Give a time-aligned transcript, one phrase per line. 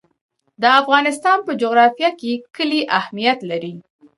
[0.61, 3.73] د افغانستان په جغرافیه کې کلي اهمیت لري.